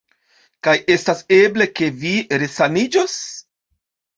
Kaj 0.67 0.73
estas 0.93 1.21
eble, 1.37 1.67
ke 1.81 1.91
vi 2.01 2.15
resaniĝos? 2.45 3.19